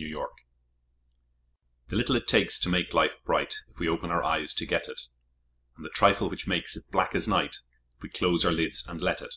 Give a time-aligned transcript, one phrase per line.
[0.00, 0.26] THE CHOICE.
[1.88, 4.86] The little it takes to make life bright, If we open our eyes to get
[4.88, 5.00] it!
[5.74, 7.56] And the trifle which makes it black as night,
[7.96, 9.34] If we close our lids and let it!